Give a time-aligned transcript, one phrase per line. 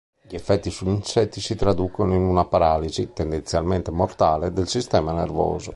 [0.23, 5.69] Gli effetti sugli insetti si traducono in una paralisi, tendenzialmente mortale, del sistema nervoso.